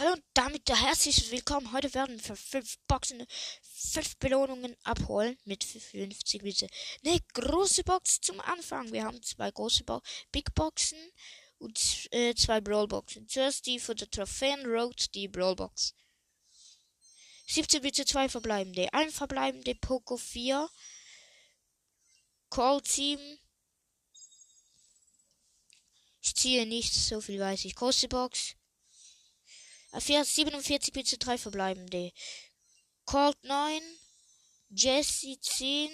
Hallo 0.00 0.14
und 0.14 0.24
damit 0.32 0.66
herzlich 0.70 1.30
willkommen. 1.30 1.72
Heute 1.72 1.92
werden 1.92 2.18
wir 2.26 2.34
fünf 2.34 2.78
Boxen, 2.88 3.22
fünf 3.60 4.16
Belohnungen 4.16 4.74
abholen 4.82 5.36
mit 5.44 5.62
50 5.62 6.42
bitte. 6.42 6.68
Eine 7.04 7.20
große 7.34 7.84
Box 7.84 8.18
zum 8.22 8.40
Anfang. 8.40 8.90
Wir 8.92 9.04
haben 9.04 9.22
zwei 9.22 9.50
große 9.50 9.84
Bo 9.84 10.00
Big 10.32 10.54
Boxen 10.54 10.98
und 11.58 12.08
äh, 12.12 12.34
zwei 12.34 12.62
Brawl 12.62 12.88
Boxen. 12.88 13.28
Zuerst 13.28 13.66
die 13.66 13.78
für 13.78 13.94
die 13.94 14.06
Trophäen 14.06 14.64
Road, 14.64 15.14
die 15.14 15.28
Brawl 15.28 15.54
Box. 15.54 15.94
17 17.48 17.82
bitte 17.82 18.06
zwei 18.06 18.30
verbleibende. 18.30 18.90
Ein 18.94 19.10
verbleibende 19.10 19.74
Poco 19.74 20.16
4. 20.16 20.66
Call 22.48 22.80
7. 22.82 23.38
Ich 26.22 26.34
ziehe 26.34 26.64
nichts, 26.64 27.06
so 27.06 27.20
viel 27.20 27.38
weiß 27.38 27.66
ich. 27.66 27.74
Große 27.74 28.08
Box. 28.08 28.56
47 29.92 30.92
bitte 30.92 31.18
3 31.18 31.38
verbleibende. 31.38 32.12
Colt 33.04 33.42
9, 33.42 33.82
Jesse 34.70 35.38
10, 35.40 35.90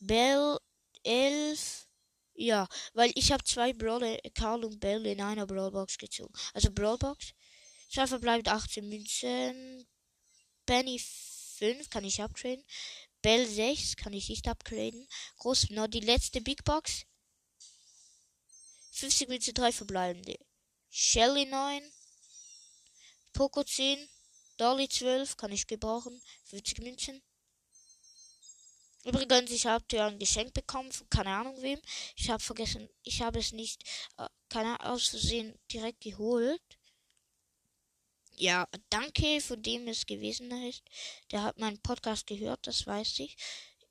Bell 0.00 0.58
11. 1.02 1.86
Ja, 2.34 2.66
weil 2.94 3.12
ich 3.14 3.30
habe 3.32 3.44
zwei 3.44 3.72
Brawler, 3.72 4.18
Karl 4.34 4.64
und 4.64 4.80
Bell 4.80 5.06
in 5.06 5.20
einer 5.20 5.46
Brawlbox 5.46 5.98
gezogen. 5.98 6.32
Also 6.52 6.70
Brawlbox. 6.70 7.32
Zwei 7.90 8.06
verbleibt 8.06 8.48
18 8.48 8.88
Münzen. 8.88 9.86
Benny 10.64 10.98
5 10.98 11.90
kann 11.90 12.04
ich 12.04 12.22
upgraden. 12.22 12.64
Bell 13.20 13.46
6 13.46 13.96
kann 13.96 14.12
ich 14.12 14.28
nicht 14.28 14.48
upgraden. 14.48 15.06
Groß, 15.36 15.70
noch 15.70 15.86
die 15.86 16.00
letzte 16.00 16.40
Big 16.40 16.64
Box. 16.64 17.04
50 18.92 19.28
Münzen, 19.28 19.54
3 19.54 19.72
verbleibende. 19.72 20.36
Shelly 20.90 21.46
9. 21.46 21.82
Poco 23.32 23.62
10, 23.64 24.08
Dolly 24.56 24.88
12, 24.88 25.36
kann 25.36 25.52
ich 25.52 25.66
gebrauchen. 25.66 26.20
50 26.44 26.78
Münzen. 26.80 27.22
Übrigens, 29.04 29.50
ich 29.50 29.66
habe 29.66 29.84
ja 29.92 30.06
ein 30.06 30.18
Geschenk 30.18 30.54
bekommen 30.54 30.92
von 30.92 31.08
keine 31.10 31.30
Ahnung 31.30 31.60
wem. 31.60 31.80
Ich 32.14 32.30
habe 32.30 32.42
vergessen, 32.42 32.88
ich 33.02 33.20
habe 33.20 33.40
es 33.40 33.52
nicht, 33.52 33.82
äh, 34.16 34.28
keine 34.48 34.78
aus 34.84 35.08
Versehen 35.08 35.58
direkt 35.72 36.02
geholt. 36.02 36.62
Ja, 38.36 38.68
danke, 38.90 39.40
von 39.40 39.60
dem 39.62 39.88
es 39.88 40.06
gewesen 40.06 40.50
ist. 40.68 40.82
Der 41.32 41.42
hat 41.42 41.58
meinen 41.58 41.82
Podcast 41.82 42.26
gehört, 42.26 42.66
das 42.66 42.86
weiß 42.86 43.18
ich. 43.18 43.36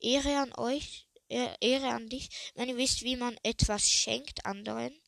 Ehre 0.00 0.38
an 0.38 0.52
euch, 0.54 1.06
Ehre 1.28 1.88
an 1.88 2.08
dich. 2.08 2.28
Wenn 2.54 2.68
ihr 2.68 2.76
wisst, 2.76 3.02
wie 3.02 3.16
man 3.16 3.36
etwas 3.42 3.88
schenkt 3.88 4.44
anderen, 4.46 4.98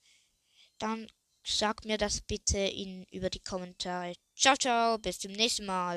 dann 0.79 1.11
Sag 1.47 1.85
mir 1.85 1.99
das 1.99 2.23
bitte 2.23 2.59
in, 2.59 3.05
über 3.11 3.29
die 3.29 3.41
Kommentare. 3.41 4.15
Ciao, 4.35 4.57
ciao, 4.57 4.97
bis 4.99 5.19
zum 5.19 5.33
nächsten 5.33 5.67
Mal. 5.67 5.93